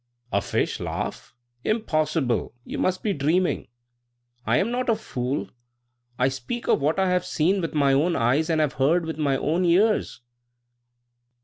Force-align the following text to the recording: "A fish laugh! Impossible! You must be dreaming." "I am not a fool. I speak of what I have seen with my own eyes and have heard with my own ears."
"A 0.31 0.41
fish 0.41 0.79
laugh! 0.79 1.35
Impossible! 1.63 2.55
You 2.65 2.79
must 2.79 3.03
be 3.03 3.13
dreaming." 3.13 3.67
"I 4.47 4.57
am 4.57 4.71
not 4.71 4.89
a 4.89 4.95
fool. 4.95 5.49
I 6.17 6.27
speak 6.27 6.67
of 6.67 6.81
what 6.81 6.97
I 6.97 7.11
have 7.11 7.23
seen 7.23 7.61
with 7.61 7.75
my 7.75 7.93
own 7.93 8.15
eyes 8.15 8.49
and 8.49 8.59
have 8.59 8.73
heard 8.73 9.05
with 9.05 9.19
my 9.19 9.37
own 9.37 9.63
ears." 9.63 10.21